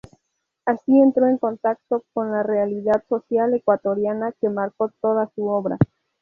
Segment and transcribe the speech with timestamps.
[0.65, 5.77] Así entró en contacto con la realidad social ecuatoriana que marcó toda su obra.